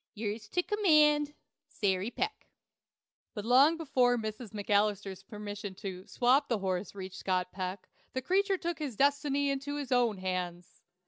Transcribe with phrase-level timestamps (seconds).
[0.15, 1.35] "yours to Command,
[1.67, 2.47] SARY PECK."
[3.35, 4.49] But long before Mrs.
[4.49, 9.75] McAlister's permission to "swap" the horse reached Scott Peck, the creature took his destiny into
[9.75, 10.81] his own hands.